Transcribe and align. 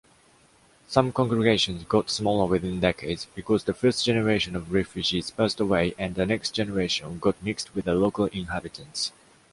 Some 0.87 1.11
congregations 1.11 1.83
got 1.83 2.09
smaller 2.09 2.49
within 2.49 2.79
decades, 2.79 3.27
because 3.35 3.65
the 3.65 3.73
first 3.75 4.03
generation 4.03 4.55
of 4.55 4.73
refugees 4.73 5.29
passed 5.29 5.59
away 5.59 5.93
and 5.99 6.15
the 6.15 6.25
next 6.25 6.55
generation 6.55 7.19
got 7.19 7.35
mixed 7.43 7.75
with 7.75 7.85
the 7.85 7.93
local 7.93 8.25
inhabitants. 8.25 9.11